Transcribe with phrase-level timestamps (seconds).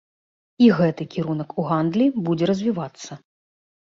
[0.67, 3.11] І гэты кірунак у гандлі будзе развівацца.